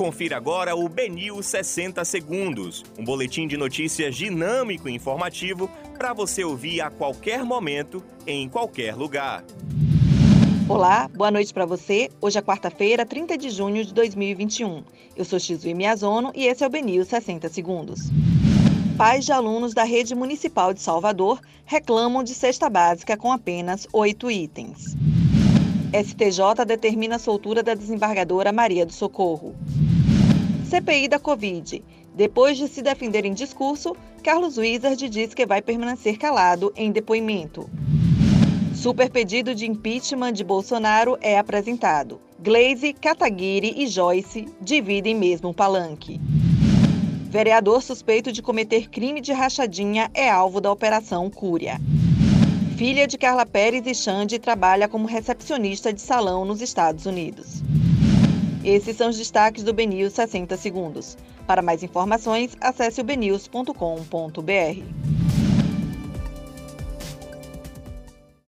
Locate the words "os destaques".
59.08-59.62